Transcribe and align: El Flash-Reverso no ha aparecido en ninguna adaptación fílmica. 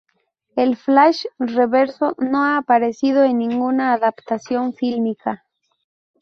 El 0.55 0.77
Flash-Reverso 0.77 2.15
no 2.17 2.43
ha 2.43 2.57
aparecido 2.57 3.23
en 3.23 3.37
ninguna 3.37 3.93
adaptación 3.93 4.73
fílmica. 4.73 5.45